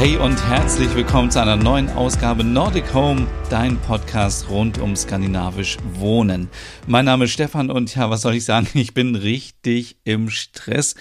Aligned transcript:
Hey 0.00 0.16
und 0.16 0.42
herzlich 0.48 0.94
willkommen 0.94 1.30
zu 1.30 1.42
einer 1.42 1.56
neuen 1.56 1.90
Ausgabe 1.90 2.42
Nordic 2.42 2.94
Home, 2.94 3.26
dein 3.50 3.76
Podcast 3.76 4.48
rund 4.48 4.78
um 4.78 4.96
skandinavisch 4.96 5.76
Wohnen. 5.92 6.48
Mein 6.86 7.04
Name 7.04 7.26
ist 7.26 7.32
Stefan 7.32 7.70
und 7.70 7.94
ja, 7.94 8.08
was 8.08 8.22
soll 8.22 8.34
ich 8.34 8.46
sagen? 8.46 8.66
Ich 8.74 8.94
bin 8.94 9.14
richtig 9.14 9.98
im 10.04 10.30
Stress. 10.30 10.94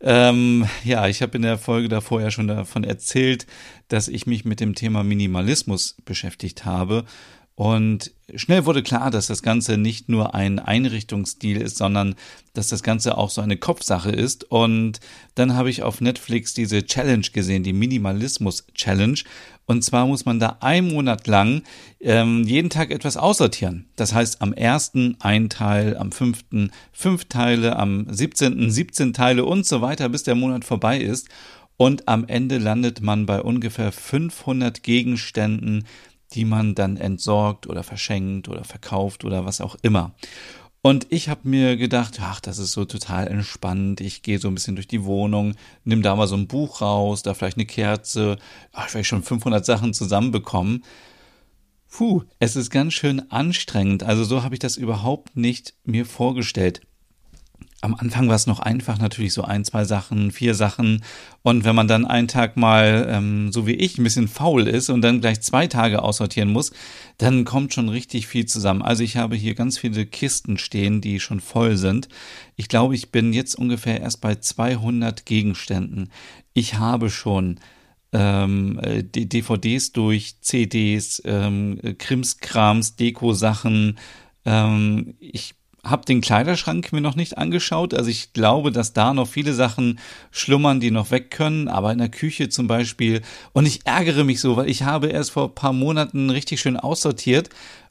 Ähm, 0.00 0.66
ja, 0.82 1.08
ich 1.08 1.20
habe 1.20 1.36
in 1.36 1.42
der 1.42 1.58
Folge 1.58 1.90
davor 1.90 2.22
ja 2.22 2.30
schon 2.30 2.48
davon 2.48 2.84
erzählt, 2.84 3.46
dass 3.88 4.08
ich 4.08 4.24
mich 4.24 4.46
mit 4.46 4.60
dem 4.60 4.74
Thema 4.74 5.04
Minimalismus 5.04 5.98
beschäftigt 6.06 6.64
habe 6.64 7.04
und 7.58 8.12
schnell 8.36 8.66
wurde 8.66 8.84
klar, 8.84 9.10
dass 9.10 9.26
das 9.26 9.42
Ganze 9.42 9.78
nicht 9.78 10.08
nur 10.08 10.32
ein 10.32 10.60
Einrichtungsstil 10.60 11.60
ist, 11.60 11.76
sondern 11.76 12.14
dass 12.54 12.68
das 12.68 12.84
Ganze 12.84 13.18
auch 13.18 13.30
so 13.30 13.40
eine 13.40 13.56
Kopfsache 13.56 14.12
ist. 14.12 14.48
Und 14.48 15.00
dann 15.34 15.56
habe 15.56 15.68
ich 15.68 15.82
auf 15.82 16.00
Netflix 16.00 16.54
diese 16.54 16.86
Challenge 16.86 17.26
gesehen, 17.32 17.64
die 17.64 17.72
Minimalismus 17.72 18.64
Challenge. 18.74 19.18
Und 19.66 19.82
zwar 19.82 20.06
muss 20.06 20.24
man 20.24 20.38
da 20.38 20.58
einen 20.60 20.92
Monat 20.92 21.26
lang 21.26 21.64
ähm, 21.98 22.44
jeden 22.44 22.70
Tag 22.70 22.92
etwas 22.92 23.16
aussortieren. 23.16 23.86
Das 23.96 24.14
heißt, 24.14 24.40
am 24.40 24.52
ersten 24.52 25.16
ein 25.18 25.48
Teil, 25.48 25.96
am 25.96 26.12
fünften 26.12 26.70
fünf 26.92 27.24
Teile, 27.24 27.74
am 27.74 28.06
siebzehnten 28.08 28.70
siebzehn 28.70 29.12
Teile 29.14 29.44
und 29.44 29.66
so 29.66 29.80
weiter, 29.80 30.08
bis 30.08 30.22
der 30.22 30.36
Monat 30.36 30.64
vorbei 30.64 31.00
ist. 31.00 31.28
Und 31.76 32.06
am 32.06 32.24
Ende 32.28 32.58
landet 32.58 33.00
man 33.00 33.26
bei 33.26 33.42
ungefähr 33.42 33.90
500 33.90 34.84
Gegenständen, 34.84 35.86
die 36.34 36.44
man 36.44 36.74
dann 36.74 36.96
entsorgt 36.96 37.66
oder 37.66 37.82
verschenkt 37.82 38.48
oder 38.48 38.64
verkauft 38.64 39.24
oder 39.24 39.44
was 39.44 39.60
auch 39.60 39.76
immer. 39.82 40.14
Und 40.80 41.06
ich 41.10 41.28
habe 41.28 41.48
mir 41.48 41.76
gedacht, 41.76 42.18
ach, 42.22 42.40
das 42.40 42.58
ist 42.58 42.72
so 42.72 42.84
total 42.84 43.26
entspannt. 43.26 44.00
Ich 44.00 44.22
gehe 44.22 44.38
so 44.38 44.48
ein 44.48 44.54
bisschen 44.54 44.76
durch 44.76 44.86
die 44.86 45.04
Wohnung, 45.04 45.54
nimm 45.84 46.02
da 46.02 46.14
mal 46.14 46.28
so 46.28 46.36
ein 46.36 46.46
Buch 46.46 46.80
raus, 46.80 47.22
da 47.22 47.34
vielleicht 47.34 47.56
eine 47.56 47.66
Kerze. 47.66 48.38
Ach, 48.72 48.86
ich 48.86 48.94
werde 48.94 49.04
schon 49.04 49.24
500 49.24 49.66
Sachen 49.66 49.92
zusammenbekommen. 49.92 50.84
Puh, 51.90 52.22
es 52.38 52.54
ist 52.54 52.70
ganz 52.70 52.94
schön 52.94 53.30
anstrengend. 53.30 54.02
Also 54.02 54.22
so 54.22 54.42
habe 54.42 54.54
ich 54.54 54.60
das 54.60 54.76
überhaupt 54.76 55.36
nicht 55.36 55.74
mir 55.84 56.06
vorgestellt 56.06 56.82
am 57.80 57.94
Anfang 57.94 58.28
war 58.28 58.34
es 58.34 58.48
noch 58.48 58.58
einfach, 58.58 58.98
natürlich 58.98 59.32
so 59.32 59.42
ein, 59.42 59.64
zwei 59.64 59.84
Sachen, 59.84 60.32
vier 60.32 60.54
Sachen. 60.54 61.04
Und 61.42 61.64
wenn 61.64 61.76
man 61.76 61.86
dann 61.86 62.06
einen 62.06 62.26
Tag 62.26 62.56
mal, 62.56 63.06
ähm, 63.08 63.52
so 63.52 63.68
wie 63.68 63.74
ich, 63.74 63.98
ein 63.98 64.04
bisschen 64.04 64.26
faul 64.26 64.66
ist 64.66 64.90
und 64.90 65.00
dann 65.00 65.20
gleich 65.20 65.42
zwei 65.42 65.68
Tage 65.68 66.02
aussortieren 66.02 66.50
muss, 66.50 66.72
dann 67.18 67.44
kommt 67.44 67.72
schon 67.72 67.88
richtig 67.88 68.26
viel 68.26 68.46
zusammen. 68.46 68.82
Also 68.82 69.04
ich 69.04 69.16
habe 69.16 69.36
hier 69.36 69.54
ganz 69.54 69.78
viele 69.78 70.06
Kisten 70.06 70.58
stehen, 70.58 71.00
die 71.00 71.20
schon 71.20 71.40
voll 71.40 71.76
sind. 71.76 72.08
Ich 72.56 72.68
glaube, 72.68 72.96
ich 72.96 73.12
bin 73.12 73.32
jetzt 73.32 73.54
ungefähr 73.54 74.00
erst 74.00 74.20
bei 74.20 74.34
200 74.34 75.24
Gegenständen. 75.24 76.10
Ich 76.54 76.74
habe 76.74 77.10
schon 77.10 77.60
ähm, 78.12 78.80
DVDs 78.82 79.92
durch, 79.92 80.40
CDs, 80.40 81.22
ähm, 81.24 81.78
Krimskrams, 81.98 82.96
Deko-Sachen. 82.96 83.98
Ähm, 84.44 85.14
ich 85.20 85.54
habe 85.90 86.04
den 86.04 86.20
Kleiderschrank 86.20 86.92
mir 86.92 87.00
noch 87.00 87.16
nicht 87.16 87.38
angeschaut. 87.38 87.94
Also 87.94 88.10
ich 88.10 88.32
glaube, 88.32 88.72
dass 88.72 88.92
da 88.92 89.14
noch 89.14 89.28
viele 89.28 89.54
Sachen 89.54 89.98
schlummern, 90.30 90.80
die 90.80 90.90
noch 90.90 91.10
weg 91.10 91.30
können. 91.30 91.68
Aber 91.68 91.92
in 91.92 91.98
der 91.98 92.08
Küche 92.08 92.48
zum 92.48 92.66
Beispiel. 92.66 93.22
Und 93.52 93.66
ich 93.66 93.86
ärgere 93.86 94.24
mich 94.24 94.40
so, 94.40 94.56
weil 94.56 94.68
ich 94.68 94.82
habe 94.82 95.08
erst 95.08 95.32
vor 95.32 95.54
paar 95.54 95.72
Monaten 95.72 96.30
richtig 96.30 96.60
schön 96.60 96.76
aussortiert 96.76 97.50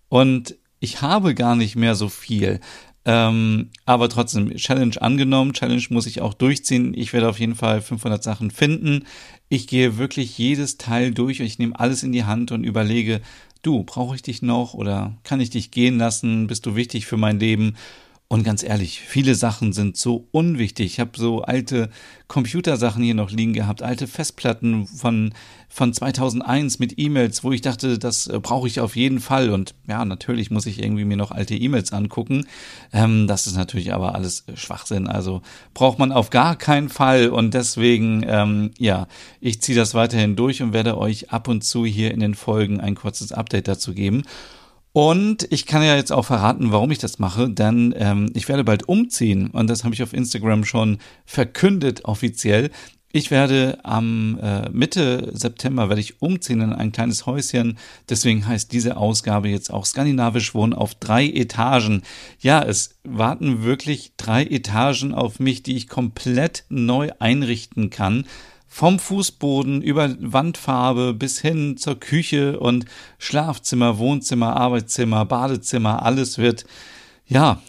und 0.09 0.55
ich 0.79 1.01
habe 1.01 1.33
gar 1.33 1.55
nicht 1.55 1.75
mehr 1.75 1.95
so 1.95 2.09
viel. 2.09 2.59
Ähm, 3.05 3.69
aber 3.85 4.09
trotzdem, 4.09 4.53
Challenge 4.55 5.01
angenommen. 5.01 5.53
Challenge 5.53 5.83
muss 5.89 6.07
ich 6.07 6.19
auch 6.19 6.33
durchziehen. 6.33 6.93
Ich 6.93 7.13
werde 7.13 7.29
auf 7.29 7.39
jeden 7.39 7.55
Fall 7.55 7.81
500 7.81 8.21
Sachen 8.21 8.51
finden. 8.51 9.05
Ich 9.47 9.67
gehe 9.67 9.97
wirklich 9.97 10.37
jedes 10.37 10.77
Teil 10.77 11.11
durch 11.11 11.39
und 11.39 11.45
ich 11.45 11.57
nehme 11.57 11.79
alles 11.79 12.03
in 12.03 12.11
die 12.11 12.25
Hand 12.25 12.51
und 12.51 12.65
überlege, 12.65 13.21
du, 13.67 13.83
brauche 13.83 14.15
ich 14.15 14.21
dich 14.21 14.41
noch 14.41 14.73
oder 14.73 15.13
kann 15.23 15.41
ich 15.41 15.49
dich 15.49 15.71
gehen 15.71 15.97
lassen? 15.97 16.47
Bist 16.47 16.65
du 16.65 16.75
wichtig 16.75 17.05
für 17.05 17.17
mein 17.17 17.39
Leben? 17.39 17.75
Und 18.29 18.43
ganz 18.43 18.61
ehrlich, 18.61 18.99
viele 18.99 19.35
Sachen 19.35 19.71
sind 19.71 19.95
so 19.95 20.27
unwichtig. 20.31 20.87
Ich 20.87 20.99
habe 20.99 21.11
so 21.15 21.43
alte 21.43 21.89
Computersachen 22.27 23.01
hier 23.01 23.13
noch 23.13 23.31
liegen 23.31 23.53
gehabt, 23.53 23.81
alte 23.81 24.05
Festplatten 24.05 24.85
von, 24.85 25.33
von 25.69 25.93
2001 25.93 26.79
mit 26.79 26.99
E-Mails, 26.99 27.45
wo 27.45 27.53
ich 27.53 27.61
dachte, 27.61 27.97
das 27.97 28.27
äh, 28.27 28.37
brauche 28.41 28.67
ich 28.67 28.81
auf 28.81 28.97
jeden 28.97 29.21
Fall. 29.21 29.49
Und 29.49 29.75
ja, 29.87 30.03
natürlich 30.03 30.51
muss 30.51 30.65
ich 30.65 30.83
irgendwie 30.83 31.05
mir 31.05 31.15
noch 31.15 31.31
alte 31.31 31.55
E-Mails 31.55 31.93
angucken. 31.93 32.45
Ähm, 32.91 33.27
das 33.27 33.47
ist 33.47 33.55
natürlich 33.55 33.93
aber 33.93 34.13
alles 34.13 34.43
Schwachsinn. 34.55 35.07
Also 35.07 35.41
braucht 35.73 35.97
man 35.97 36.11
auf 36.11 36.29
gar 36.29 36.57
keinen 36.57 36.89
Fall. 36.89 37.29
Und 37.29 37.53
deswegen, 37.53 38.25
ähm, 38.27 38.71
ja, 38.77 39.07
ich 39.39 39.61
ziehe 39.61 39.77
das 39.77 39.93
weiterhin 39.93 40.35
durch 40.35 40.61
und 40.61 40.73
werde 40.73 40.97
euch 40.97 41.31
ab 41.31 41.47
und 41.47 41.63
zu 41.63 41.85
hier 41.85 42.11
in 42.11 42.19
den 42.19 42.35
Folgen 42.35 42.81
ein 42.81 42.95
kurzes 42.95 43.31
Update 43.31 43.69
dazu 43.69 43.93
geben. 43.93 44.23
Und 44.93 45.47
ich 45.51 45.65
kann 45.65 45.83
ja 45.83 45.95
jetzt 45.95 46.11
auch 46.11 46.25
verraten, 46.25 46.71
warum 46.71 46.89
ich 46.89 46.97
das 46.97 47.19
mache, 47.19 47.49
denn 47.49 47.93
ähm, 47.97 48.31
ich 48.33 48.47
werde 48.47 48.63
bald 48.63 48.87
umziehen 48.87 49.51
und 49.51 49.69
das 49.69 49.83
habe 49.83 49.93
ich 49.93 50.01
auf 50.01 50.13
Instagram 50.13 50.65
schon 50.65 50.97
verkündet 51.25 52.05
offiziell. 52.05 52.71
Ich 53.13 53.31
werde 53.31 53.79
am 53.83 54.37
äh, 54.41 54.69
Mitte 54.69 55.31
September 55.33 55.87
werde 55.87 56.01
ich 56.01 56.21
umziehen 56.21 56.61
in 56.61 56.73
ein 56.73 56.91
kleines 56.91 57.25
Häuschen. 57.25 57.77
Deswegen 58.09 58.45
heißt 58.45 58.71
diese 58.71 58.97
Ausgabe 58.97 59.47
jetzt 59.47 59.71
auch 59.71 59.85
skandinavisch 59.85 60.53
wohnen 60.53 60.73
auf 60.73 60.93
drei 60.93 61.25
Etagen. 61.25 62.03
Ja, 62.39 62.61
es 62.61 62.99
warten 63.03 63.63
wirklich 63.63 64.11
drei 64.17 64.43
Etagen 64.43 65.13
auf 65.13 65.39
mich, 65.39 65.63
die 65.63 65.77
ich 65.77 65.87
komplett 65.87 66.65
neu 66.69 67.09
einrichten 67.17 67.89
kann. 67.89 68.25
Vom 68.77 68.99
Fußboden 68.99 69.81
über 69.81 70.15
Wandfarbe 70.19 71.15
bis 71.15 71.39
hin 71.39 71.77
zur 71.77 71.99
Küche 71.99 72.59
und 72.59 72.85
Schlafzimmer, 73.17 73.97
Wohnzimmer, 73.97 74.55
Arbeitszimmer, 74.55 75.25
Badezimmer, 75.25 76.03
alles 76.03 76.37
wird, 76.37 76.63
ja, 77.25 77.59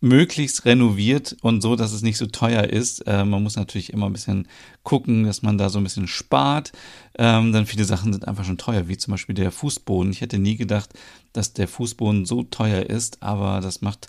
möglichst 0.00 0.64
renoviert 0.64 1.36
und 1.42 1.60
so, 1.60 1.76
dass 1.76 1.92
es 1.92 2.02
nicht 2.02 2.18
so 2.18 2.26
teuer 2.26 2.64
ist. 2.64 3.06
Äh, 3.06 3.24
man 3.24 3.44
muss 3.44 3.54
natürlich 3.54 3.92
immer 3.92 4.06
ein 4.06 4.12
bisschen 4.12 4.48
gucken, 4.82 5.22
dass 5.22 5.42
man 5.42 5.56
da 5.56 5.68
so 5.68 5.78
ein 5.78 5.84
bisschen 5.84 6.08
spart. 6.08 6.72
Ähm, 7.16 7.52
dann 7.52 7.66
viele 7.66 7.84
Sachen 7.84 8.12
sind 8.12 8.26
einfach 8.26 8.44
schon 8.44 8.58
teuer, 8.58 8.88
wie 8.88 8.96
zum 8.96 9.12
Beispiel 9.12 9.36
der 9.36 9.52
Fußboden. 9.52 10.10
Ich 10.10 10.20
hätte 10.20 10.40
nie 10.40 10.56
gedacht, 10.56 10.94
dass 11.32 11.52
der 11.52 11.68
Fußboden 11.68 12.26
so 12.26 12.42
teuer 12.42 12.86
ist, 12.90 13.22
aber 13.22 13.60
das 13.60 13.82
macht 13.82 14.08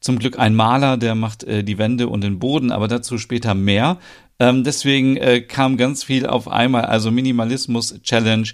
zum 0.00 0.18
Glück 0.18 0.38
ein 0.38 0.54
Maler, 0.54 0.96
der 0.96 1.14
macht 1.14 1.44
äh, 1.44 1.64
die 1.64 1.78
Wände 1.78 2.08
und 2.08 2.22
den 2.22 2.38
Boden, 2.38 2.70
aber 2.70 2.88
dazu 2.88 3.18
später 3.18 3.54
mehr. 3.54 3.98
Ähm, 4.40 4.62
deswegen 4.62 5.16
äh, 5.16 5.40
kam 5.40 5.76
ganz 5.76 6.04
viel 6.04 6.24
auf 6.26 6.46
einmal, 6.46 6.84
also 6.84 7.10
Minimalismus 7.10 8.00
Challenge, 8.02 8.48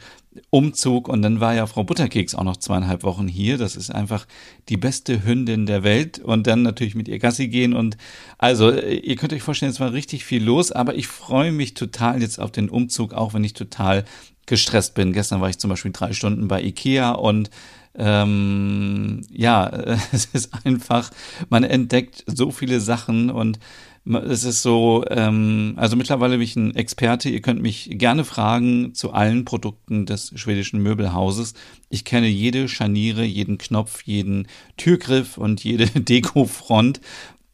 Umzug 0.50 1.08
und 1.08 1.22
dann 1.22 1.40
war 1.40 1.54
ja 1.54 1.66
Frau 1.66 1.84
Butterkeks 1.84 2.34
auch 2.34 2.42
noch 2.42 2.56
zweieinhalb 2.56 3.02
Wochen 3.04 3.28
hier. 3.28 3.58
Das 3.58 3.76
ist 3.76 3.90
einfach 3.90 4.26
die 4.68 4.78
beste 4.78 5.24
Hündin 5.24 5.66
der 5.66 5.84
Welt 5.84 6.18
und 6.18 6.46
dann 6.46 6.62
natürlich 6.62 6.94
mit 6.94 7.06
ihr 7.06 7.18
Gassi 7.18 7.48
gehen 7.48 7.74
und 7.74 7.96
also 8.38 8.70
äh, 8.70 8.96
ihr 8.96 9.16
könnt 9.16 9.32
euch 9.32 9.42
vorstellen, 9.42 9.70
es 9.70 9.80
war 9.80 9.92
richtig 9.92 10.24
viel 10.24 10.42
los, 10.42 10.72
aber 10.72 10.94
ich 10.94 11.06
freue 11.06 11.52
mich 11.52 11.74
total 11.74 12.22
jetzt 12.22 12.40
auf 12.40 12.50
den 12.50 12.70
Umzug, 12.70 13.12
auch 13.12 13.34
wenn 13.34 13.44
ich 13.44 13.52
total 13.52 14.04
gestresst 14.46 14.94
bin. 14.94 15.12
Gestern 15.12 15.40
war 15.40 15.50
ich 15.50 15.58
zum 15.58 15.70
Beispiel 15.70 15.92
drei 15.92 16.12
Stunden 16.12 16.48
bei 16.48 16.62
Ikea 16.62 17.12
und 17.12 17.50
ähm, 17.96 19.22
ja, 19.30 19.66
es 20.12 20.26
ist 20.26 20.50
einfach, 20.64 21.10
man 21.48 21.64
entdeckt 21.64 22.24
so 22.26 22.50
viele 22.50 22.80
Sachen 22.80 23.30
und 23.30 23.58
es 24.06 24.44
ist 24.44 24.60
so, 24.60 25.02
ähm, 25.08 25.74
also 25.76 25.96
mittlerweile 25.96 26.34
bin 26.34 26.42
ich 26.42 26.56
ein 26.56 26.74
Experte. 26.76 27.30
Ihr 27.30 27.40
könnt 27.40 27.62
mich 27.62 27.88
gerne 27.92 28.24
fragen 28.24 28.94
zu 28.94 29.12
allen 29.12 29.46
Produkten 29.46 30.04
des 30.04 30.32
schwedischen 30.34 30.82
Möbelhauses. 30.82 31.54
Ich 31.88 32.04
kenne 32.04 32.28
jede 32.28 32.68
Scharniere, 32.68 33.24
jeden 33.24 33.56
Knopf, 33.56 34.02
jeden 34.02 34.46
Türgriff 34.76 35.38
und 35.38 35.64
jede 35.64 35.86
Dekofront. 36.00 37.00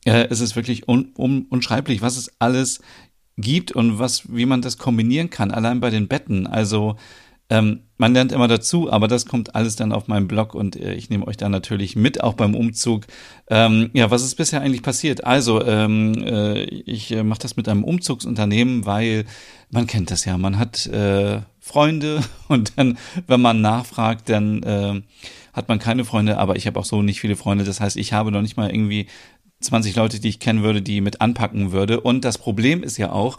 Äh, 0.05 0.27
es 0.29 0.41
ist 0.41 0.57
wirklich 0.57 0.89
un 0.89 1.13
un 1.17 1.47
unschreiblich, 1.49 2.03
was 2.03 2.17
es 2.17 2.33
alles 2.41 2.81
gibt 3.37 3.71
und 3.71 4.01
was, 4.01 4.35
wie 4.35 4.47
man 4.47 4.61
das 4.61 4.77
kombinieren 4.77 5.31
kann. 5.31 5.53
Allein 5.53 5.79
bei 5.79 5.91
den 5.91 6.09
Betten. 6.09 6.49
Also 6.49 6.97
ähm, 7.51 7.81
man 7.99 8.15
lernt 8.15 8.33
immer 8.33 8.49
dazu, 8.49 8.91
aber 8.91 9.09
das 9.09 9.27
kommt 9.27 9.55
alles 9.57 9.75
dann 9.75 9.93
auf 9.93 10.07
meinem 10.07 10.29
Blog 10.29 10.55
und 10.55 10.77
äh, 10.77 10.95
ich 10.95 11.11
nehme 11.11 11.27
euch 11.27 11.37
da 11.37 11.49
natürlich 11.49 11.97
mit, 11.97 12.23
auch 12.23 12.35
beim 12.35 12.55
Umzug. 12.55 13.07
Ähm, 13.49 13.91
ja, 13.93 14.11
was 14.11 14.23
ist 14.23 14.37
bisher 14.37 14.63
eigentlich 14.63 14.83
passiert? 14.83 15.25
Also, 15.25 15.63
ähm, 15.65 16.15
äh, 16.25 16.63
ich 16.63 17.11
äh, 17.11 17.25
mache 17.25 17.41
das 17.41 17.57
mit 17.57 17.69
einem 17.69 17.83
Umzugsunternehmen, 17.83 18.87
weil 18.87 19.25
man 19.69 19.89
kennt 19.89 20.13
das 20.13 20.25
ja. 20.25 20.39
Man 20.39 20.59
hat 20.59 20.87
äh, 20.87 21.41
Freunde 21.59 22.23
und 22.49 22.73
dann, 22.77 22.97
wenn 23.27 23.41
man 23.41 23.61
nachfragt, 23.61 24.29
dann 24.29 24.63
äh, 24.63 25.03
hat 25.53 25.69
man 25.69 25.81
keine 25.81 26.05
Freunde, 26.05 26.39
aber 26.39 26.55
ich 26.55 26.69
habe 26.69 26.79
auch 26.79 26.85
so 26.85 27.03
nicht 27.03 27.21
viele 27.21 27.35
Freunde. 27.35 27.65
Das 27.65 27.81
heißt, 27.81 27.97
ich 27.97 28.13
habe 28.13 28.31
noch 28.31 28.43
nicht 28.43 28.57
mal 28.57 28.71
irgendwie 28.71 29.09
20 29.61 29.97
Leute, 29.97 30.21
die 30.21 30.29
ich 30.29 30.39
kennen 30.39 30.63
würde, 30.63 30.83
die 30.83 31.01
mit 31.01 31.21
anpacken 31.21 31.73
würde. 31.73 32.01
Und 32.01 32.25
das 32.25 32.39
Problem 32.39 32.83
ist 32.85 32.97
ja 32.97 33.11
auch, 33.11 33.37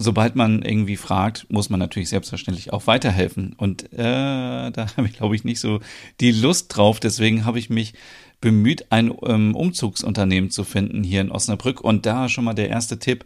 sobald 0.00 0.34
man 0.34 0.62
irgendwie 0.62 0.96
fragt, 0.96 1.46
muss 1.50 1.68
man 1.68 1.78
natürlich 1.78 2.08
selbstverständlich 2.08 2.72
auch 2.72 2.86
weiterhelfen. 2.86 3.54
Und 3.56 3.92
äh, 3.92 4.70
da 4.70 4.86
habe 4.96 5.06
ich, 5.06 5.12
glaube 5.12 5.36
ich, 5.36 5.44
nicht 5.44 5.60
so 5.60 5.80
die 6.20 6.32
Lust 6.32 6.74
drauf. 6.74 7.00
Deswegen 7.00 7.44
habe 7.44 7.58
ich 7.58 7.68
mich 7.68 7.92
bemüht, 8.40 8.90
ein 8.90 9.12
ähm, 9.26 9.54
Umzugsunternehmen 9.54 10.50
zu 10.50 10.64
finden 10.64 11.04
hier 11.04 11.20
in 11.20 11.30
Osnabrück. 11.30 11.82
Und 11.82 12.06
da 12.06 12.28
schon 12.28 12.44
mal 12.44 12.54
der 12.54 12.70
erste 12.70 12.98
Tipp. 12.98 13.24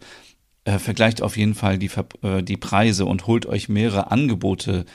Äh, 0.65 0.79
vergleicht 0.79 1.21
auf 1.21 1.37
jeden 1.37 1.53
Fall 1.53 1.77
die, 1.77 1.91
äh, 2.23 2.41
die 2.41 2.57
Preise 2.57 3.05
und 3.05 3.27
holt 3.27 3.45
euch 3.45 3.69
mehrere 3.69 4.11
Angebote 4.11 4.85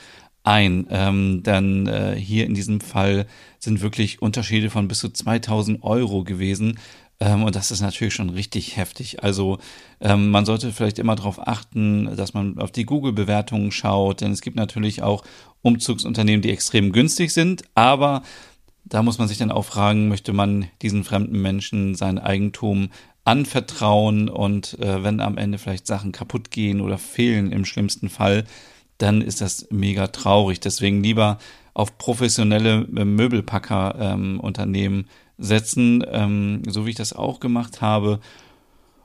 ein. 0.43 0.85
Ähm, 0.89 1.41
dann 1.43 1.87
äh, 1.87 2.15
hier 2.15 2.45
in 2.45 2.53
diesem 2.53 2.81
Fall 2.81 3.25
sind 3.57 3.81
wirklich 3.81 4.21
Unterschiede 4.21 4.69
von 4.69 4.87
bis 4.87 4.99
zu 4.99 5.09
2000 5.09 5.81
Euro 5.83 6.23
gewesen. 6.23 6.77
Ähm, 7.21 7.43
und 7.43 7.55
das 7.55 7.71
ist 7.71 7.81
natürlich 7.81 8.15
schon 8.15 8.31
richtig 8.31 8.75
heftig. 8.75 9.23
Also 9.23 9.59
ähm, 10.01 10.31
man 10.31 10.45
sollte 10.45 10.73
vielleicht 10.73 10.97
immer 10.99 11.15
darauf 11.15 11.47
achten, 11.47 12.15
dass 12.17 12.33
man 12.33 12.57
auf 12.57 12.71
die 12.71 12.85
Google-Bewertungen 12.85 13.71
schaut, 13.71 14.21
denn 14.21 14.31
es 14.31 14.41
gibt 14.41 14.57
natürlich 14.57 15.03
auch 15.03 15.23
Umzugsunternehmen, 15.61 16.41
die 16.41 16.49
extrem 16.49 16.91
günstig 16.91 17.31
sind, 17.31 17.61
aber 17.75 18.23
da 18.83 19.03
muss 19.03 19.19
man 19.19 19.27
sich 19.27 19.37
dann 19.37 19.51
auch 19.51 19.65
fragen, 19.65 20.07
möchte 20.07 20.33
man 20.33 20.65
diesen 20.81 21.03
fremden 21.03 21.39
Menschen 21.39 21.93
sein 21.93 22.17
Eigentum 22.17 22.89
anvertrauen 23.23 24.27
und 24.27 24.79
äh, 24.79 25.03
wenn 25.03 25.19
am 25.19 25.37
Ende 25.37 25.59
vielleicht 25.59 25.85
Sachen 25.85 26.11
kaputt 26.11 26.49
gehen 26.49 26.81
oder 26.81 26.97
fehlen 26.97 27.51
im 27.51 27.65
schlimmsten 27.65 28.09
Fall, 28.09 28.45
dann 28.97 29.21
ist 29.21 29.41
das 29.41 29.67
mega 29.69 30.07
traurig. 30.07 30.59
Deswegen 30.59 31.03
lieber 31.03 31.37
auf 31.75 31.99
professionelle 31.99 32.87
äh, 32.95 33.05
Möbelpacker-Unternehmen 33.05 34.97
ähm, 34.97 35.05
setzen, 35.41 36.03
ähm, 36.09 36.61
so 36.67 36.85
wie 36.85 36.91
ich 36.91 36.95
das 36.95 37.13
auch 37.13 37.39
gemacht 37.39 37.81
habe. 37.81 38.19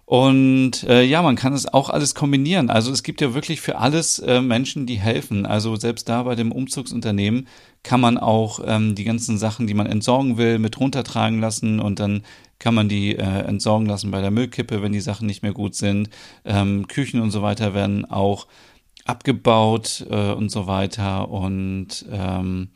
Und 0.05 0.85
äh, 0.85 1.03
ja, 1.03 1.21
man 1.21 1.35
kann 1.35 1.53
es 1.53 1.67
auch 1.67 1.91
alles 1.91 2.15
kombinieren. 2.15 2.71
Also 2.71 2.93
es 2.93 3.03
gibt 3.03 3.21
ja 3.21 3.35
wirklich 3.35 3.61
für 3.61 3.79
alles 3.79 4.21
äh, 4.21 4.41
Menschen, 4.41 4.87
die 4.87 5.01
helfen. 5.01 5.47
Also 5.47 5.75
selbst 5.75 6.09
da 6.09 6.23
bei 6.23 6.37
dem 6.37 6.53
Umzugsunternehmen 6.53 7.49
kann 7.83 8.01
man 8.01 8.17
auch 8.17 8.61
ähm, 8.65 8.95
die 8.95 9.03
ganzen 9.03 9.37
Sachen, 9.37 9.67
die 9.67 9.75
man 9.75 9.87
entsorgen 9.87 10.37
will, 10.37 10.61
mit 10.61 10.79
runtertragen 10.79 11.41
lassen 11.41 11.81
und 11.81 11.99
dann 11.99 12.23
kann 12.61 12.75
man 12.75 12.89
die 12.89 13.17
äh, 13.17 13.41
entsorgen 13.41 13.89
lassen 13.89 14.13
bei 14.13 14.21
der 14.21 14.31
Müllkippe, 14.31 14.81
wenn 14.81 14.93
die 14.93 15.01
Sachen 15.01 15.27
nicht 15.27 15.43
mehr 15.43 15.53
gut 15.53 15.75
sind. 15.75 16.09
Ähm, 16.45 16.87
Küchen 16.87 17.21
und 17.21 17.33
so 17.33 17.43
weiter 17.43 17.75
werden 17.75 18.05
auch 18.05 18.47
abgebaut 19.05 20.07
äh, 20.09 20.33
und 20.33 20.51
so 20.51 20.69
weiter. 20.69 21.29
Und 21.31 22.07
ähm, 22.13 22.69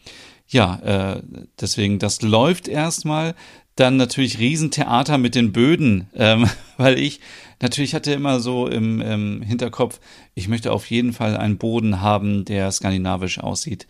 ja, 0.51 1.15
äh, 1.17 1.23
deswegen, 1.61 1.99
das 1.99 2.23
läuft 2.23 2.69
erstmal. 2.69 3.35
Dann 3.77 3.97
natürlich 3.97 4.39
Riesentheater 4.39 5.17
mit 5.17 5.35
den 5.35 5.53
Böden, 5.53 6.09
ähm, 6.15 6.49
weil 6.77 6.99
ich 6.99 7.21
natürlich 7.63 7.95
hatte 7.95 8.13
immer 8.13 8.41
so 8.41 8.67
im, 8.67 9.01
im 9.01 9.43
Hinterkopf, 9.43 10.01
ich 10.35 10.49
möchte 10.49 10.73
auf 10.73 10.91
jeden 10.91 11.13
Fall 11.13 11.37
einen 11.37 11.57
Boden 11.57 12.01
haben, 12.01 12.45
der 12.45 12.71
skandinavisch 12.73 13.39
aussieht. 13.39 13.87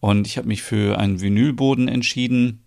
Und 0.00 0.26
ich 0.26 0.36
habe 0.36 0.48
mich 0.48 0.62
für 0.62 0.98
einen 0.98 1.20
Vinylboden 1.20 1.86
entschieden, 1.86 2.64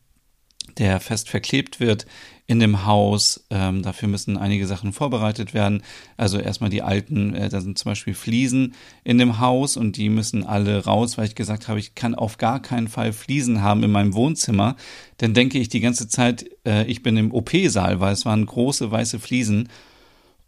der 0.78 1.00
fest 1.00 1.30
verklebt 1.30 1.80
wird 1.80 2.06
in 2.46 2.60
dem 2.60 2.86
Haus. 2.86 3.46
Ähm, 3.50 3.84
dafür 3.84 4.10
müssen 4.10 4.38
einige 4.38 4.68
Sachen 4.68 4.92
vorbereitet 4.92 5.54
werden. 5.54 5.82
Also 6.18 6.40
erstmal 6.40 6.70
die 6.70 6.82
alten, 6.82 7.34
äh, 7.34 7.50
da 7.50 7.62
sind 7.62 7.78
zum 7.78 7.92
Beispiel 7.92 8.14
Fliesen 8.14 8.74
in 9.04 9.18
dem 9.18 9.40
Haus 9.40 9.78
und 9.78 9.96
die 9.98 10.10
müssen 10.10 10.46
alle 10.46 10.84
raus, 10.84 11.18
weil 11.18 11.28
ich 11.28 11.36
gesagt 11.36 11.68
habe, 11.68 11.80
ich 11.80 11.96
kann 11.96 12.16
auf 12.16 12.38
gar 12.38 12.62
keinen 12.62 12.90
Fall 12.90 13.14
Fliesen 13.14 13.62
haben 13.62 13.84
in 13.84 13.92
meinem 13.92 14.14
Wohnzimmer. 14.14 14.76
Dann 15.18 15.34
denke 15.34 15.58
ich 15.58 15.70
die 15.70 15.80
ganze 15.80 16.08
Zeit, 16.08 16.46
äh, 16.66 16.86
ich 16.86 17.02
bin 17.02 17.16
im 17.16 17.32
OP-Saal, 17.32 18.00
weil 18.00 18.14
es 18.14 18.26
waren 18.26 18.46
große 18.46 18.92
weiße 18.92 19.20
Fliesen. 19.20 19.70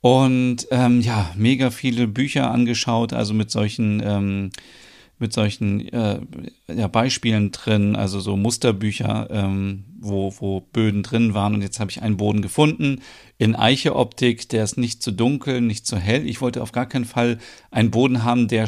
Und 0.02 0.68
ähm, 0.70 1.02
ja, 1.02 1.32
mega 1.36 1.72
viele 1.72 2.08
Bücher 2.08 2.52
angeschaut, 2.52 3.14
also 3.14 3.34
mit 3.34 3.50
solchen 3.50 4.04
ähm, 4.06 4.52
mit 5.18 5.34
solchen 5.34 5.88
äh, 5.94 6.20
ja, 6.68 6.88
Beispielen 6.88 7.52
drin, 7.52 7.96
also 7.96 8.20
so 8.20 8.36
Musterbücher, 8.36 9.28
ähm, 9.32 9.86
wo, 10.00 10.34
wo 10.40 10.62
Böden 10.62 11.04
drin 11.04 11.34
waren. 11.34 11.54
Und 11.54 11.62
jetzt 11.62 11.80
habe 11.80 11.92
ich 11.92 12.02
einen 12.02 12.18
Boden 12.18 12.42
gefunden 12.42 13.02
in 13.38 13.56
Eiche-Optik, 13.56 14.50
der 14.50 14.64
ist 14.64 14.78
nicht 14.78 15.02
zu 15.02 15.12
dunkel, 15.12 15.62
nicht 15.62 15.86
zu 15.86 15.98
hell. 15.98 16.28
Ich 16.28 16.42
wollte 16.42 16.62
auf 16.62 16.72
gar 16.72 16.86
keinen 16.86 17.06
Fall 17.06 17.38
einen 17.72 17.92
Boden 17.92 18.24
haben, 18.24 18.48
der 18.48 18.68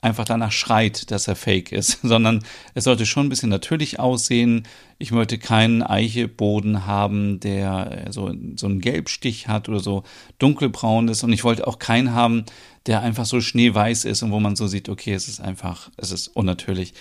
einfach 0.00 0.24
danach 0.24 0.52
schreit, 0.52 1.10
dass 1.10 1.28
er 1.28 1.36
fake 1.36 1.72
ist, 1.72 2.00
sondern 2.02 2.44
es 2.74 2.84
sollte 2.84 3.06
schon 3.06 3.26
ein 3.26 3.28
bisschen 3.28 3.48
natürlich 3.48 3.98
aussehen. 3.98 4.66
Ich 4.98 5.12
wollte 5.12 5.38
keinen 5.38 5.82
Eicheboden 5.82 6.86
haben, 6.86 7.40
der 7.40 8.06
äh, 8.06 8.12
so, 8.12 8.32
so 8.56 8.66
einen 8.66 8.80
Gelbstich 8.80 9.48
hat 9.48 9.68
oder 9.68 9.80
so 9.80 10.04
dunkelbraun 10.38 11.08
ist. 11.08 11.24
Und 11.24 11.32
ich 11.32 11.44
wollte 11.44 11.66
auch 11.66 11.78
keinen 11.78 12.12
haben, 12.12 12.44
der 12.86 13.02
einfach 13.02 13.26
so 13.26 13.40
schneeweiß 13.40 14.04
ist 14.04 14.22
und 14.22 14.30
wo 14.30 14.40
man 14.40 14.56
so 14.56 14.66
sieht, 14.66 14.88
okay, 14.88 15.12
es 15.12 15.28
ist 15.28 15.40
einfach, 15.40 15.90
es 15.96 16.12
ist 16.12 16.28
unnatürlich. 16.28 16.94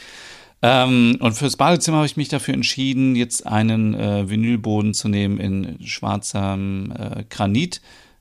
Ähm, 0.64 1.18
und 1.20 1.34
fürs 1.34 1.56
Badezimmer 1.56 1.98
habe 1.98 2.08
ich 2.08 2.18
mich 2.18 2.30
dafür 2.30 2.56
entschieden, 2.56 3.16
jetzt 3.16 3.46
einen 3.46 3.94
äh, 3.94 4.28
Vinylboden 4.28 4.96
zu 4.96 5.08
nehmen 5.08 5.40
in 5.40 5.78
schwarzem 5.86 6.92
äh, 6.98 7.24
Granit 7.30 7.80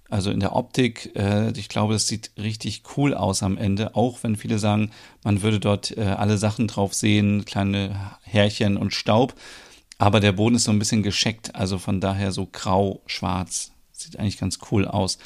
also 0.09 0.31
in 0.31 0.41
der 0.41 0.55
Optik, 0.55 1.13
äh, 1.17 1.51
ich 1.59 1.69
glaube, 1.69 1.95
es 1.95 2.07
sieht 2.07 2.31
richtig 2.39 2.83
cool 2.97 3.15
aus 3.15 3.43
am 3.43 3.59
Ende, 3.59 3.97
auch 3.97 4.19
wenn 4.23 4.37
viele 4.37 4.59
sagen, 4.59 4.91
man 5.25 5.43
würde 5.43 5.59
dort 5.59 5.97
äh, 5.97 6.03
alle 6.03 6.39
Sachen 6.39 6.69
drauf 6.69 6.95
sehen, 6.95 7.45
kleine 7.45 8.15
Härchen 8.23 8.77
und 8.77 8.95
Staub. 8.95 9.35
Aber 9.99 10.21
der 10.21 10.33
Boden 10.33 10.57
ist 10.57 10.65
so 10.65 10.73
ein 10.73 10.79
bisschen 10.79 11.03
gescheckt, 11.03 11.55
also 11.55 11.79
von 11.79 12.01
daher 12.01 12.31
so 12.31 12.47
grau-schwarz. 12.51 13.73
Sieht 13.93 14.19
eigentlich 14.19 14.39
ganz 14.39 14.59
cool 14.71 14.87
aus. 14.87 15.19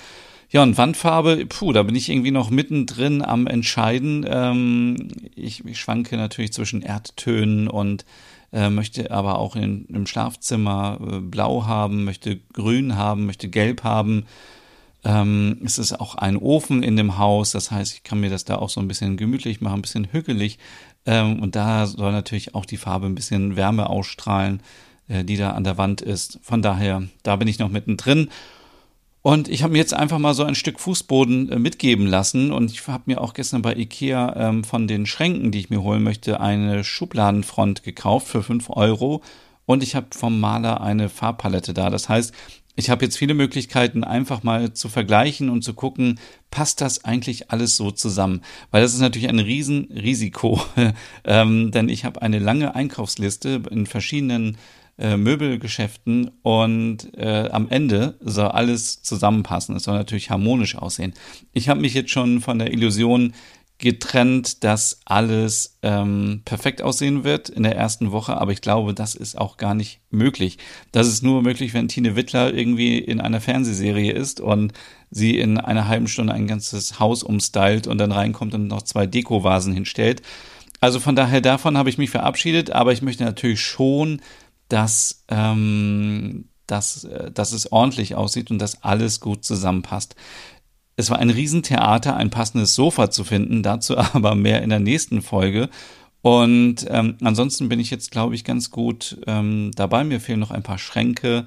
Ja, 0.49 0.63
und 0.63 0.79
Wandfarbe, 0.79 1.47
puh, 1.47 1.73
da 1.73 1.83
bin 1.83 1.95
ich 1.95 2.09
irgendwie 2.09 2.31
noch 2.31 2.51
mittendrin 2.51 3.23
am 3.23 3.47
Entscheiden. 3.47 4.27
Ähm, 4.29 5.09
ich, 5.35 5.65
ich 5.65 5.79
schwanke 5.79 6.17
natürlich 6.17 6.53
zwischen 6.53 6.83
Erdtönen 6.83 7.69
und 7.69 8.05
äh, 8.53 8.69
möchte 8.69 9.11
aber 9.11 9.39
auch 9.39 9.55
in, 9.55 9.87
im 9.87 10.07
Schlafzimmer 10.07 10.99
äh, 11.01 11.19
blau 11.21 11.67
haben, 11.67 12.05
möchte 12.05 12.41
grün 12.53 12.97
haben, 12.97 13.27
möchte 13.27 13.49
gelb 13.49 13.85
haben. 13.85 14.27
Ähm, 15.05 15.61
es 15.65 15.79
ist 15.79 15.99
auch 15.99 16.15
ein 16.15 16.37
Ofen 16.37 16.83
in 16.83 16.97
dem 16.97 17.19
Haus, 17.19 17.53
das 17.53 17.71
heißt, 17.71 17.95
ich 17.95 18.03
kann 18.03 18.21
mir 18.21 18.31
das 18.31 18.45
da 18.45 18.57
auch 18.57 18.69
so 18.69 18.81
ein 18.81 18.89
bisschen 18.89 19.17
gemütlich 19.17 19.61
machen, 19.61 19.79
ein 19.79 19.83
bisschen 19.83 20.13
hügelig. 20.13 20.59
Ähm, 21.07 21.41
und 21.41 21.57
da 21.57 21.87
soll 21.87 22.13
natürlich 22.13 22.55
auch 22.55 22.67
die 22.67 22.77
Farbe 22.77 23.07
ein 23.07 23.15
bisschen 23.15 23.57
Wärme 23.57 23.89
ausstrahlen, 23.89 24.63
äh, 25.09 25.25
die 25.25 25.37
da 25.37 25.53
an 25.53 25.65
der 25.65 25.79
Wand 25.79 26.03
ist. 26.03 26.39
Von 26.43 26.63
daher, 26.63 27.03
da 27.23 27.37
bin 27.37 27.49
ich 27.49 27.59
noch 27.59 27.71
mittendrin. 27.71 28.29
Und 29.23 29.49
ich 29.49 29.63
habe 29.63 29.73
mir 29.73 29.79
jetzt 29.79 29.93
einfach 29.93 30.19
mal 30.19 30.33
so 30.33 30.45
ein 30.45 30.55
Stück 30.55 30.81
Fußboden 30.81 31.53
äh, 31.53 31.59
mitgeben 31.59 32.07
lassen 32.07 32.53
und 32.53 32.71
ich 32.71 32.87
habe 32.87 33.05
mir 33.07 33.21
auch 33.21 33.35
gestern 33.35 33.61
bei 33.61 33.75
Ikea 33.77 34.35
ähm, 34.37 34.65
von 34.65 34.87
den 34.87 35.05
Schränken, 35.05 35.51
die 35.51 35.61
ich 35.61 35.71
mir 35.71 35.83
holen 35.83 36.03
möchte, 36.03 36.41
eine 36.41 36.85
Schubladenfront 36.85 37.83
gekauft 37.83 38.29
für 38.29 38.43
fünf 38.43 38.71
Euro 38.71 39.23
und 39.67 39.83
ich 39.83 39.95
habe 39.95 40.07
vom 40.11 40.41
Maler 40.41 40.81
eine 40.81 41.09
Farbpalette 41.09 41.75
da. 41.75 41.91
Das 41.91 42.09
heißt, 42.09 42.33
ich 42.77 42.91
habe 42.91 43.05
jetzt 43.05 43.19
viele 43.19 43.35
Möglichkeiten, 43.35 44.05
einfach 44.05 44.43
mal 44.43 44.73
zu 44.73 44.89
vergleichen 44.89 45.51
und 45.51 45.63
zu 45.63 45.75
gucken, 45.75 46.19
passt 46.51 46.81
das 46.81 47.05
eigentlich 47.05 47.51
alles 47.51 47.77
so 47.77 47.91
zusammen? 47.91 48.43
Weil 48.71 48.83
das 48.83 48.95
ist 48.95 49.01
natürlich 49.01 49.29
ein 49.29 49.39
Riesenrisiko, 49.39 50.61
ähm, 51.25 51.71
denn 51.73 51.89
ich 51.89 52.05
habe 52.05 52.23
eine 52.23 52.39
lange 52.39 52.75
Einkaufsliste 52.75 53.63
in 53.71 53.87
verschiedenen 53.87 54.57
äh, 54.99 55.17
Möbelgeschäften 55.17 56.31
und 56.43 57.17
äh, 57.17 57.49
am 57.51 57.69
Ende 57.71 58.17
soll 58.21 58.49
alles 58.49 59.03
zusammenpassen. 59.03 59.75
Es 59.75 59.85
soll 59.85 59.97
natürlich 59.97 60.31
harmonisch 60.31 60.77
aussehen. 60.77 61.15
Ich 61.53 61.69
habe 61.71 61.81
mich 61.81 61.95
jetzt 61.95 62.11
schon 62.11 62.41
von 62.41 62.59
der 62.59 62.73
Illusion 62.73 63.33
getrennt, 63.81 64.63
dass 64.63 65.01
alles 65.07 65.79
ähm, 65.83 66.43
perfekt 66.45 66.83
aussehen 66.83 67.25
wird 67.25 67.49
in 67.49 67.63
der 67.63 67.77
ersten 67.77 68.13
Woche, 68.13 68.37
aber 68.37 68.53
ich 68.53 68.61
glaube, 68.61 68.95
das 68.95 69.15
ist 69.15 69.39
auch 69.39 69.57
gar 69.57 69.75
nicht 69.75 70.01
möglich. 70.11 70.59
Das 70.93 71.09
ist 71.09 71.23
nur 71.23 71.43
möglich, 71.43 71.73
wenn 71.73 71.89
Tine 71.89 72.15
Wittler 72.15 72.53
irgendwie 72.53 72.99
in 72.99 73.21
einer 73.21 73.41
Fernsehserie 73.41 74.13
ist 74.13 74.41
und 74.41 74.75
sie 75.11 75.39
in 75.39 75.59
einer 75.59 75.89
halben 75.89 76.09
Stunde 76.09 76.35
ein 76.35 76.47
ganzes 76.47 77.01
Haus 77.01 77.23
umstylt 77.23 77.87
und 77.87 77.99
dann 77.99 78.13
reinkommt 78.13 78.55
und 78.55 78.69
noch 78.69 78.83
zwei 78.83 79.07
Dekovasen 79.07 79.73
hinstellt. 79.73 80.23
Also 80.81 81.01
von 81.01 81.17
daher 81.17 81.41
davon 81.41 81.77
habe 81.77 81.91
ich 81.91 81.99
mich 81.99 82.11
verabschiedet, 82.11 82.71
aber 82.71 82.93
ich 82.93 83.03
möchte 83.03 83.25
natürlich 83.25 83.63
schon, 83.63 84.21
dass, 84.69 85.25
ähm, 85.29 86.49
dass, 86.67 87.05
äh, 87.05 87.31
dass 87.31 87.53
es 87.53 87.73
ordentlich 87.73 88.15
aussieht 88.15 88.51
und 88.51 88.59
dass 88.59 88.83
alles 88.83 89.21
gut 89.21 89.45
zusammenpasst. 89.45 90.17
Es 91.01 91.09
war 91.09 91.19
ein 91.19 91.31
Riesentheater, 91.31 92.15
ein 92.15 92.29
passendes 92.29 92.75
Sofa 92.75 93.11
zu 93.11 93.25
finden, 93.25 93.63
dazu 93.63 93.97
aber 94.15 94.35
mehr 94.35 94.63
in 94.63 94.71
der 94.71 94.81
nächsten 94.81 95.23
Folge. 95.23 95.71
Und 96.23 96.87
ähm, 96.91 97.17
ansonsten 97.23 97.71
bin 97.71 97.81
ich 97.81 97.91
jetzt, 97.91 98.11
glaube 98.11 98.35
ich, 98.35 98.45
ganz 98.45 98.71
gut 98.71 99.19
ähm, 99.27 99.71
dabei. 99.75 100.05
Mir 100.05 100.21
fehlen 100.21 100.41
noch 100.41 100.51
ein 100.51 100.63
paar 100.63 100.77
Schränke. 100.77 101.47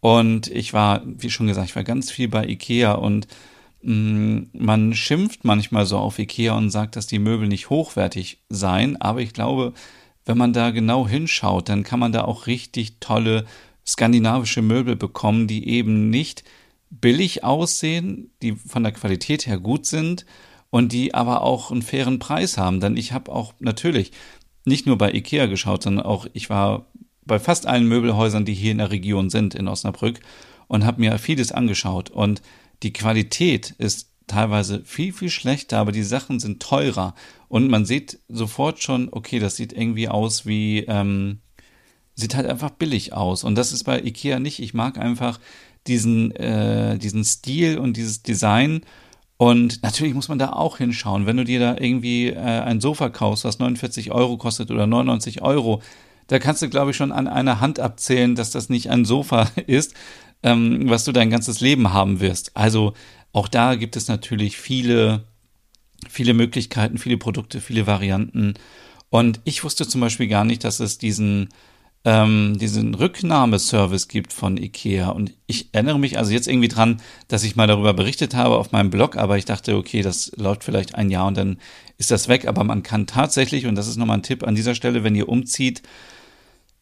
Und 0.00 0.46
ich 0.48 0.72
war, 0.72 1.02
wie 1.04 1.30
schon 1.30 1.46
gesagt, 1.46 1.68
ich 1.68 1.76
war 1.76 1.84
ganz 1.84 2.10
viel 2.10 2.28
bei 2.28 2.46
Ikea 2.46 2.92
und 2.92 3.28
mm, 3.82 4.38
man 4.54 4.94
schimpft 4.94 5.44
manchmal 5.44 5.84
so 5.84 5.98
auf 5.98 6.18
Ikea 6.18 6.54
und 6.56 6.70
sagt, 6.70 6.96
dass 6.96 7.06
die 7.06 7.18
Möbel 7.18 7.46
nicht 7.46 7.68
hochwertig 7.68 8.38
seien, 8.48 9.00
aber 9.00 9.20
ich 9.20 9.32
glaube, 9.34 9.74
wenn 10.24 10.38
man 10.38 10.54
da 10.54 10.70
genau 10.70 11.06
hinschaut, 11.06 11.68
dann 11.68 11.84
kann 11.84 12.00
man 12.00 12.12
da 12.12 12.24
auch 12.24 12.46
richtig 12.46 13.00
tolle 13.00 13.44
skandinavische 13.86 14.62
Möbel 14.62 14.96
bekommen, 14.96 15.46
die 15.46 15.68
eben 15.68 16.08
nicht 16.08 16.44
billig 17.00 17.44
aussehen, 17.44 18.30
die 18.42 18.52
von 18.52 18.82
der 18.82 18.92
Qualität 18.92 19.46
her 19.46 19.58
gut 19.58 19.86
sind 19.86 20.24
und 20.70 20.92
die 20.92 21.14
aber 21.14 21.42
auch 21.42 21.70
einen 21.70 21.82
fairen 21.82 22.18
Preis 22.18 22.58
haben. 22.58 22.80
Denn 22.80 22.96
ich 22.96 23.12
habe 23.12 23.32
auch 23.32 23.54
natürlich 23.58 24.12
nicht 24.64 24.86
nur 24.86 24.98
bei 24.98 25.12
Ikea 25.12 25.46
geschaut, 25.46 25.82
sondern 25.82 26.06
auch 26.06 26.26
ich 26.32 26.50
war 26.50 26.86
bei 27.26 27.38
fast 27.38 27.66
allen 27.66 27.86
Möbelhäusern, 27.86 28.44
die 28.44 28.54
hier 28.54 28.72
in 28.72 28.78
der 28.78 28.90
Region 28.90 29.30
sind, 29.30 29.54
in 29.54 29.68
Osnabrück, 29.68 30.20
und 30.66 30.84
habe 30.84 31.00
mir 31.00 31.18
vieles 31.18 31.52
angeschaut. 31.52 32.10
Und 32.10 32.42
die 32.82 32.92
Qualität 32.92 33.74
ist 33.78 34.10
teilweise 34.26 34.82
viel, 34.84 35.12
viel 35.12 35.30
schlechter, 35.30 35.78
aber 35.78 35.92
die 35.92 36.02
Sachen 36.02 36.40
sind 36.40 36.62
teurer. 36.62 37.14
Und 37.48 37.68
man 37.68 37.84
sieht 37.84 38.20
sofort 38.28 38.82
schon, 38.82 39.08
okay, 39.10 39.38
das 39.38 39.56
sieht 39.56 39.72
irgendwie 39.72 40.08
aus 40.08 40.46
wie, 40.46 40.80
ähm, 40.80 41.40
sieht 42.14 42.34
halt 42.34 42.46
einfach 42.46 42.70
billig 42.70 43.12
aus. 43.12 43.44
Und 43.44 43.54
das 43.56 43.72
ist 43.72 43.84
bei 43.84 44.00
Ikea 44.00 44.38
nicht. 44.38 44.60
Ich 44.60 44.74
mag 44.74 44.98
einfach 44.98 45.40
diesen, 45.86 46.34
äh, 46.36 46.98
diesen 46.98 47.24
Stil 47.24 47.78
und 47.78 47.96
dieses 47.96 48.22
Design. 48.22 48.82
Und 49.36 49.82
natürlich 49.82 50.14
muss 50.14 50.28
man 50.28 50.38
da 50.38 50.52
auch 50.52 50.78
hinschauen. 50.78 51.26
Wenn 51.26 51.36
du 51.36 51.44
dir 51.44 51.60
da 51.60 51.76
irgendwie 51.78 52.28
äh, 52.28 52.38
ein 52.38 52.80
Sofa 52.80 53.08
kaufst, 53.08 53.44
was 53.44 53.58
49 53.58 54.12
Euro 54.12 54.36
kostet 54.36 54.70
oder 54.70 54.86
99 54.86 55.42
Euro, 55.42 55.82
da 56.28 56.38
kannst 56.38 56.62
du, 56.62 56.68
glaube 56.68 56.92
ich, 56.92 56.96
schon 56.96 57.12
an 57.12 57.28
einer 57.28 57.60
Hand 57.60 57.80
abzählen, 57.80 58.34
dass 58.34 58.50
das 58.50 58.68
nicht 58.68 58.90
ein 58.90 59.04
Sofa 59.04 59.50
ist, 59.66 59.94
ähm, 60.42 60.88
was 60.88 61.04
du 61.04 61.12
dein 61.12 61.30
ganzes 61.30 61.60
Leben 61.60 61.92
haben 61.92 62.20
wirst. 62.20 62.56
Also 62.56 62.94
auch 63.32 63.48
da 63.48 63.74
gibt 63.74 63.96
es 63.96 64.08
natürlich 64.08 64.56
viele, 64.56 65.24
viele 66.08 66.34
Möglichkeiten, 66.34 66.98
viele 66.98 67.18
Produkte, 67.18 67.60
viele 67.60 67.86
Varianten. 67.86 68.54
Und 69.10 69.40
ich 69.44 69.64
wusste 69.64 69.86
zum 69.86 70.00
Beispiel 70.00 70.28
gar 70.28 70.44
nicht, 70.44 70.64
dass 70.64 70.80
es 70.80 70.98
diesen 70.98 71.48
ähm, 72.04 72.58
diesen 72.58 72.94
Rücknahmeservice 72.94 74.08
gibt 74.08 74.32
von 74.32 74.58
IKEA. 74.58 75.08
Und 75.08 75.32
ich 75.46 75.72
erinnere 75.72 75.98
mich 75.98 76.18
also 76.18 76.32
jetzt 76.32 76.48
irgendwie 76.48 76.68
dran, 76.68 77.00
dass 77.28 77.44
ich 77.44 77.56
mal 77.56 77.66
darüber 77.66 77.94
berichtet 77.94 78.34
habe 78.34 78.56
auf 78.56 78.72
meinem 78.72 78.90
Blog, 78.90 79.16
aber 79.16 79.38
ich 79.38 79.46
dachte, 79.46 79.76
okay, 79.76 80.02
das 80.02 80.32
läuft 80.36 80.64
vielleicht 80.64 80.94
ein 80.94 81.10
Jahr 81.10 81.26
und 81.26 81.36
dann 81.36 81.58
ist 81.96 82.10
das 82.10 82.28
weg. 82.28 82.46
Aber 82.46 82.62
man 82.62 82.82
kann 82.82 83.06
tatsächlich, 83.06 83.66
und 83.66 83.74
das 83.74 83.88
ist 83.88 83.96
nochmal 83.96 84.18
ein 84.18 84.22
Tipp 84.22 84.42
an 84.46 84.54
dieser 84.54 84.74
Stelle, 84.74 85.02
wenn 85.02 85.14
ihr 85.14 85.28
umzieht, 85.28 85.82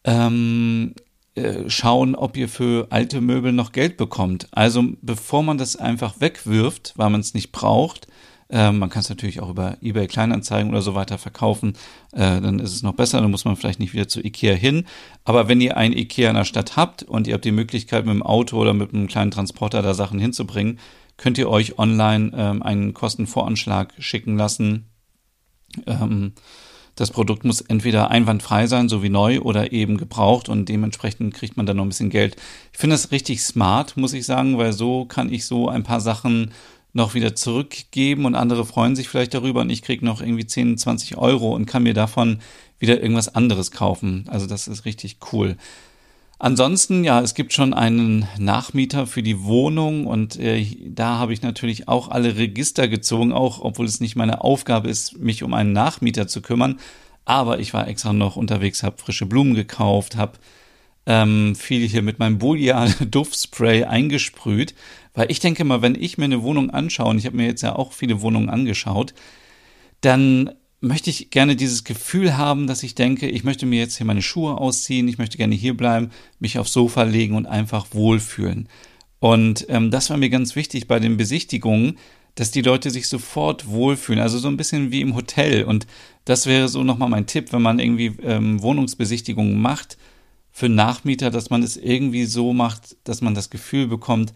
ähm, 0.03 0.93
äh, 1.35 1.69
schauen, 1.69 2.15
ob 2.15 2.35
ihr 2.35 2.49
für 2.49 2.87
alte 2.91 3.21
Möbel 3.21 3.53
noch 3.53 3.71
Geld 3.71 3.95
bekommt. 3.95 4.47
Also 4.51 4.83
bevor 5.01 5.41
man 5.41 5.57
das 5.57 5.77
einfach 5.77 6.19
wegwirft, 6.19 6.93
weil 6.97 7.09
man 7.09 7.21
es 7.21 7.33
nicht 7.33 7.53
braucht, 7.53 8.07
ähm, 8.53 8.77
man 8.77 8.91
kann 8.91 8.99
es 8.99 9.09
natürlich 9.09 9.41
auch 9.41 9.49
über 9.49 9.77
eBay 9.81 10.05
Kleinanzeigen 10.05 10.69
oder 10.69 10.83
so 10.83 10.93
weiter 10.93 11.17
verkaufen. 11.17 11.73
Äh, 12.11 12.39
dann 12.39 12.59
ist 12.59 12.75
es 12.75 12.83
noch 12.83 12.93
besser, 12.93 13.19
dann 13.19 13.31
muss 13.31 13.45
man 13.45 13.55
vielleicht 13.55 13.79
nicht 13.79 13.93
wieder 13.93 14.07
zu 14.07 14.23
Ikea 14.23 14.53
hin. 14.53 14.85
Aber 15.25 15.47
wenn 15.47 15.59
ihr 15.59 15.75
ein 15.75 15.91
Ikea 15.91 16.29
in 16.29 16.35
der 16.35 16.45
Stadt 16.45 16.77
habt 16.77 17.01
und 17.01 17.25
ihr 17.25 17.33
habt 17.33 17.45
die 17.45 17.51
Möglichkeit 17.51 18.05
mit 18.05 18.13
dem 18.13 18.21
Auto 18.21 18.57
oder 18.57 18.75
mit 18.75 18.93
einem 18.93 19.07
kleinen 19.07 19.31
Transporter 19.31 19.81
da 19.81 19.95
Sachen 19.95 20.19
hinzubringen, 20.19 20.77
könnt 21.17 21.39
ihr 21.39 21.49
euch 21.49 21.79
online 21.79 22.31
ähm, 22.35 22.61
einen 22.61 22.93
Kostenvoranschlag 22.93 23.95
schicken 23.97 24.37
lassen. 24.37 24.85
Ähm, 25.87 26.33
das 26.95 27.09
Produkt 27.09 27.45
muss 27.45 27.59
entweder 27.59 28.11
einwandfrei 28.11 28.67
sein, 28.67 28.87
so 28.87 29.01
wie 29.01 29.09
neu, 29.09 29.39
oder 29.39 29.71
eben 29.71 29.97
gebraucht 29.97 30.47
und 30.47 30.69
dementsprechend 30.69 31.33
kriegt 31.33 31.57
man 31.57 31.65
dann 31.65 31.77
noch 31.77 31.85
ein 31.85 31.89
bisschen 31.89 32.11
Geld. 32.11 32.35
Ich 32.71 32.77
finde 32.77 32.93
das 32.93 33.09
richtig 33.09 33.41
smart, 33.41 33.97
muss 33.97 34.13
ich 34.13 34.27
sagen, 34.27 34.59
weil 34.59 34.73
so 34.73 35.05
kann 35.05 35.33
ich 35.33 35.47
so 35.47 35.69
ein 35.69 35.81
paar 35.81 36.01
Sachen 36.01 36.51
noch 36.93 37.15
wieder 37.15 37.35
zurückgeben 37.35 38.25
und 38.25 38.35
andere 38.35 38.65
freuen 38.65 38.95
sich 38.95 39.09
vielleicht 39.09 39.33
darüber 39.33 39.61
und 39.61 39.69
ich 39.69 39.81
kriege 39.81 40.05
noch 40.05 40.21
irgendwie 40.21 40.45
10, 40.45 40.77
20 40.77 41.17
Euro 41.17 41.53
und 41.53 41.65
kann 41.65 41.83
mir 41.83 41.95
davon 41.95 42.39
wieder 42.79 43.01
irgendwas 43.01 43.33
anderes 43.33 43.71
kaufen. 43.71 44.25
Also 44.27 44.45
das 44.45 44.67
ist 44.67 44.85
richtig 44.85 45.17
cool. 45.31 45.57
Ansonsten, 46.37 47.03
ja, 47.03 47.21
es 47.21 47.35
gibt 47.35 47.53
schon 47.53 47.73
einen 47.73 48.27
Nachmieter 48.37 49.07
für 49.07 49.23
die 49.23 49.43
Wohnung 49.43 50.05
und 50.05 50.37
äh, 50.37 50.65
da 50.85 51.17
habe 51.17 51.33
ich 51.33 51.41
natürlich 51.41 51.87
auch 51.87 52.09
alle 52.09 52.35
Register 52.35 52.87
gezogen, 52.87 53.31
auch 53.31 53.61
obwohl 53.61 53.85
es 53.85 54.01
nicht 54.01 54.15
meine 54.15 54.41
Aufgabe 54.41 54.89
ist, 54.89 55.17
mich 55.17 55.43
um 55.43 55.53
einen 55.53 55.71
Nachmieter 55.71 56.27
zu 56.27 56.41
kümmern. 56.41 56.79
Aber 57.25 57.59
ich 57.59 57.73
war 57.73 57.87
extra 57.87 58.11
noch 58.11 58.35
unterwegs, 58.35 58.83
habe 58.83 58.97
frische 58.97 59.25
Blumen 59.25 59.53
gekauft, 59.53 60.17
habe 60.17 60.33
ähm, 61.05 61.55
viel 61.55 61.87
hier 61.87 62.01
mit 62.01 62.19
meinem 62.19 62.39
Bolial 62.39 62.93
Duftspray 63.09 63.85
eingesprüht, 63.85 64.75
weil 65.13 65.31
ich 65.31 65.39
denke 65.39 65.63
mal, 65.63 65.81
wenn 65.81 65.95
ich 65.95 66.17
mir 66.17 66.25
eine 66.25 66.43
Wohnung 66.43 66.69
anschaue, 66.69 67.09
und 67.09 67.17
ich 67.17 67.25
habe 67.25 67.37
mir 67.37 67.45
jetzt 67.45 67.61
ja 67.61 67.75
auch 67.75 67.93
viele 67.93 68.21
Wohnungen 68.21 68.49
angeschaut, 68.49 69.13
dann 70.01 70.51
möchte 70.81 71.09
ich 71.09 71.29
gerne 71.29 71.55
dieses 71.55 71.85
Gefühl 71.85 72.37
haben, 72.37 72.67
dass 72.67 72.83
ich 72.83 72.93
denke, 72.93 73.29
ich 73.29 73.43
möchte 73.45 73.65
mir 73.65 73.79
jetzt 73.79 73.95
hier 73.97 74.05
meine 74.05 74.21
Schuhe 74.21 74.57
ausziehen, 74.57 75.07
ich 75.07 75.17
möchte 75.17 75.37
gerne 75.37 75.55
hier 75.55 75.77
bleiben, 75.77 76.09
mich 76.39 76.59
aufs 76.59 76.73
Sofa 76.73 77.03
legen 77.03 77.35
und 77.35 77.45
einfach 77.45 77.87
wohlfühlen. 77.91 78.67
Und 79.19 79.65
ähm, 79.69 79.91
das 79.91 80.09
war 80.09 80.17
mir 80.17 80.29
ganz 80.29 80.57
wichtig 80.57 80.87
bei 80.87 80.99
den 80.99 81.15
Besichtigungen, 81.15 81.97
dass 82.35 82.51
die 82.51 82.61
Leute 82.61 82.89
sich 82.91 83.07
sofort 83.07 83.67
wohlfühlen, 83.69 84.21
also 84.21 84.39
so 84.39 84.49
ein 84.49 84.57
bisschen 84.57 84.91
wie 84.91 84.99
im 84.99 85.15
Hotel. 85.15 85.63
Und 85.63 85.87
das 86.25 86.47
wäre 86.47 86.67
so 86.67 86.83
nochmal 86.83 87.09
mein 87.09 87.27
Tipp, 87.27 87.53
wenn 87.53 87.61
man 87.61 87.79
irgendwie 87.79 88.11
ähm, 88.21 88.61
Wohnungsbesichtigungen 88.61 89.61
macht 89.61 89.97
für 90.51 90.67
Nachmieter, 90.67 91.31
dass 91.31 91.49
man 91.49 91.63
es 91.63 91.77
irgendwie 91.77 92.25
so 92.25 92.51
macht, 92.51 92.97
dass 93.05 93.21
man 93.21 93.33
das 93.33 93.49
Gefühl 93.49 93.87
bekommt, 93.87 94.33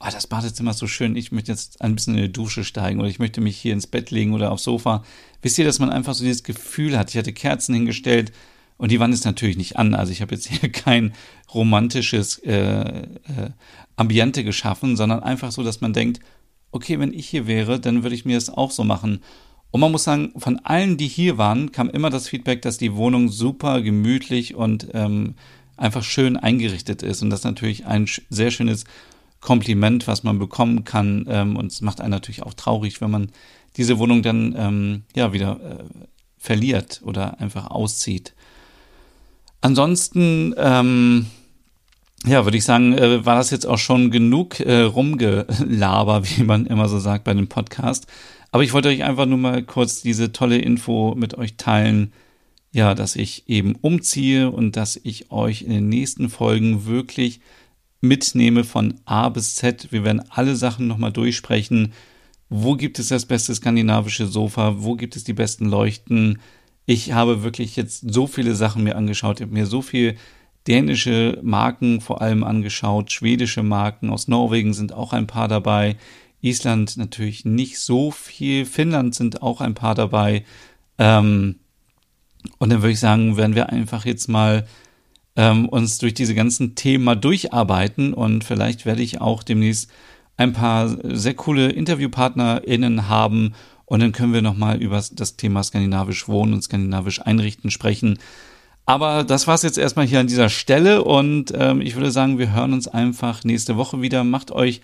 oh, 0.00 0.08
das 0.10 0.26
Badezimmer 0.26 0.70
ist 0.70 0.78
so 0.78 0.86
schön, 0.86 1.14
ich 1.14 1.30
möchte 1.30 1.52
jetzt 1.52 1.80
ein 1.82 1.94
bisschen 1.94 2.16
in 2.16 2.22
die 2.22 2.32
Dusche 2.32 2.64
steigen 2.64 3.00
oder 3.00 3.08
ich 3.08 3.18
möchte 3.18 3.40
mich 3.40 3.58
hier 3.58 3.74
ins 3.74 3.86
Bett 3.86 4.10
legen 4.10 4.32
oder 4.32 4.50
aufs 4.50 4.64
Sofa. 4.64 5.04
Wisst 5.42 5.58
ihr, 5.58 5.64
dass 5.64 5.78
man 5.78 5.90
einfach 5.90 6.14
so 6.14 6.24
dieses 6.24 6.42
Gefühl 6.42 6.98
hat? 6.98 7.10
Ich 7.10 7.16
hatte 7.16 7.32
Kerzen 7.32 7.74
hingestellt 7.74 8.32
und 8.78 8.90
die 8.90 8.98
Wand 8.98 9.12
ist 9.12 9.26
natürlich 9.26 9.58
nicht 9.58 9.76
an. 9.76 9.94
Also 9.94 10.10
ich 10.10 10.22
habe 10.22 10.34
jetzt 10.34 10.46
hier 10.46 10.72
kein 10.72 11.12
romantisches 11.52 12.38
äh, 12.38 12.80
äh, 12.80 13.04
Ambiente 13.96 14.42
geschaffen, 14.42 14.96
sondern 14.96 15.22
einfach 15.22 15.52
so, 15.52 15.62
dass 15.62 15.82
man 15.82 15.92
denkt, 15.92 16.20
okay, 16.72 16.98
wenn 16.98 17.12
ich 17.12 17.28
hier 17.28 17.46
wäre, 17.46 17.78
dann 17.78 18.02
würde 18.02 18.14
ich 18.14 18.24
mir 18.24 18.36
das 18.36 18.48
auch 18.48 18.70
so 18.70 18.84
machen. 18.84 19.20
Und 19.70 19.80
man 19.80 19.92
muss 19.92 20.04
sagen, 20.04 20.32
von 20.36 20.58
allen, 20.60 20.96
die 20.96 21.08
hier 21.08 21.36
waren, 21.36 21.72
kam 21.72 21.90
immer 21.90 22.10
das 22.10 22.28
Feedback, 22.28 22.62
dass 22.62 22.78
die 22.78 22.94
Wohnung 22.94 23.28
super 23.28 23.82
gemütlich 23.82 24.54
und 24.54 24.88
ähm, 24.94 25.34
einfach 25.76 26.02
schön 26.02 26.36
eingerichtet 26.36 27.02
ist. 27.02 27.22
Und 27.22 27.30
das 27.30 27.44
natürlich 27.44 27.86
ein 27.86 28.08
sehr 28.30 28.50
schönes 28.50 28.84
Kompliment, 29.40 30.06
was 30.06 30.22
man 30.22 30.38
bekommen 30.38 30.84
kann. 30.84 31.26
Ähm, 31.28 31.56
und 31.56 31.72
es 31.72 31.80
macht 31.80 32.00
einen 32.00 32.10
natürlich 32.10 32.42
auch 32.42 32.54
traurig, 32.54 33.00
wenn 33.00 33.10
man 33.10 33.30
diese 33.76 33.98
Wohnung 33.98 34.22
dann 34.22 34.54
ähm, 34.56 35.02
ja 35.14 35.32
wieder 35.32 35.60
äh, 35.60 35.84
verliert 36.38 37.00
oder 37.04 37.40
einfach 37.40 37.70
auszieht. 37.70 38.34
Ansonsten, 39.60 40.54
ähm, 40.56 41.26
ja, 42.26 42.44
würde 42.44 42.56
ich 42.56 42.64
sagen, 42.64 42.96
äh, 42.96 43.24
war 43.24 43.36
das 43.36 43.50
jetzt 43.50 43.66
auch 43.66 43.78
schon 43.78 44.10
genug 44.10 44.60
äh, 44.60 44.82
rumgelaber, 44.82 46.22
wie 46.36 46.42
man 46.42 46.66
immer 46.66 46.88
so 46.88 46.98
sagt 46.98 47.24
bei 47.24 47.34
dem 47.34 47.48
Podcast. 47.48 48.06
Aber 48.52 48.62
ich 48.62 48.72
wollte 48.72 48.88
euch 48.88 49.04
einfach 49.04 49.26
nur 49.26 49.38
mal 49.38 49.62
kurz 49.62 50.02
diese 50.02 50.32
tolle 50.32 50.58
Info 50.58 51.14
mit 51.16 51.36
euch 51.38 51.56
teilen. 51.56 52.12
Ja, 52.72 52.94
dass 52.94 53.16
ich 53.16 53.48
eben 53.48 53.74
umziehe 53.74 54.48
und 54.48 54.76
dass 54.76 54.98
ich 55.02 55.32
euch 55.32 55.62
in 55.62 55.70
den 55.70 55.88
nächsten 55.88 56.28
Folgen 56.28 56.86
wirklich 56.86 57.40
mitnehme 58.00 58.64
von 58.64 58.94
A 59.04 59.28
bis 59.28 59.56
Z. 59.56 59.88
Wir 59.90 60.04
werden 60.04 60.22
alle 60.30 60.56
Sachen 60.56 60.86
nochmal 60.86 61.12
durchsprechen. 61.12 61.92
Wo 62.48 62.74
gibt 62.74 62.98
es 62.98 63.08
das 63.08 63.26
beste 63.26 63.54
skandinavische 63.54 64.26
Sofa? 64.26 64.76
Wo 64.78 64.96
gibt 64.96 65.16
es 65.16 65.24
die 65.24 65.32
besten 65.32 65.66
Leuchten? 65.66 66.40
Ich 66.86 67.12
habe 67.12 67.42
wirklich 67.42 67.76
jetzt 67.76 68.12
so 68.12 68.26
viele 68.26 68.54
Sachen 68.54 68.82
mir 68.82 68.96
angeschaut. 68.96 69.40
Ich 69.40 69.46
habe 69.46 69.54
mir 69.54 69.66
so 69.66 69.82
viel 69.82 70.16
dänische 70.66 71.38
Marken 71.42 72.00
vor 72.00 72.20
allem 72.20 72.44
angeschaut, 72.44 73.10
schwedische 73.12 73.62
Marken, 73.62 74.10
aus 74.10 74.28
Norwegen 74.28 74.74
sind 74.74 74.92
auch 74.92 75.12
ein 75.12 75.26
paar 75.26 75.48
dabei, 75.48 75.96
Island 76.42 76.96
natürlich 76.96 77.44
nicht 77.44 77.78
so 77.78 78.10
viel, 78.10 78.66
Finnland 78.66 79.14
sind 79.14 79.42
auch 79.42 79.60
ein 79.60 79.74
paar 79.74 79.94
dabei. 79.94 80.44
Ähm, 80.98 81.56
und 82.58 82.70
dann 82.70 82.82
würde 82.82 82.92
ich 82.92 83.00
sagen, 83.00 83.36
werden 83.36 83.54
wir 83.54 83.70
einfach 83.70 84.06
jetzt 84.06 84.28
mal 84.28 84.66
ähm, 85.36 85.68
uns 85.68 85.98
durch 85.98 86.14
diese 86.14 86.34
ganzen 86.34 86.74
Themen 86.74 87.20
durcharbeiten 87.20 88.14
und 88.14 88.44
vielleicht 88.44 88.86
werde 88.86 89.02
ich 89.02 89.20
auch 89.20 89.42
demnächst 89.42 89.90
ein 90.36 90.52
paar 90.52 90.88
sehr 91.02 91.34
coole 91.34 91.70
InterviewpartnerInnen 91.70 93.08
haben 93.08 93.54
und 93.84 94.00
dann 94.00 94.12
können 94.12 94.32
wir 94.32 94.42
nochmal 94.42 94.80
über 94.80 95.02
das 95.12 95.36
Thema 95.36 95.62
skandinavisch 95.62 96.28
wohnen 96.28 96.54
und 96.54 96.62
skandinavisch 96.62 97.20
einrichten 97.20 97.70
sprechen. 97.70 98.18
Aber 98.86 99.24
das 99.24 99.46
war's 99.46 99.62
jetzt 99.62 99.78
erstmal 99.78 100.06
hier 100.06 100.20
an 100.20 100.26
dieser 100.26 100.48
Stelle 100.48 101.04
und 101.04 101.52
ähm, 101.54 101.80
ich 101.80 101.94
würde 101.94 102.10
sagen, 102.10 102.38
wir 102.38 102.52
hören 102.52 102.72
uns 102.72 102.88
einfach 102.88 103.44
nächste 103.44 103.76
Woche 103.76 104.00
wieder. 104.00 104.24
Macht 104.24 104.50
euch 104.50 104.80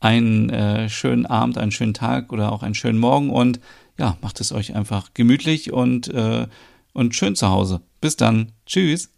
einen 0.00 0.50
äh, 0.50 0.88
schönen 0.88 1.26
Abend, 1.26 1.58
einen 1.58 1.72
schönen 1.72 1.94
Tag 1.94 2.32
oder 2.32 2.52
auch 2.52 2.62
einen 2.62 2.74
schönen 2.74 2.98
Morgen 2.98 3.30
und 3.30 3.60
ja, 3.98 4.16
macht 4.20 4.40
es 4.40 4.52
euch 4.52 4.76
einfach 4.76 5.12
gemütlich 5.14 5.72
und, 5.72 6.08
äh, 6.08 6.46
und 6.92 7.14
schön 7.14 7.34
zu 7.34 7.48
Hause. 7.48 7.80
Bis 8.00 8.16
dann. 8.16 8.52
Tschüss. 8.66 9.17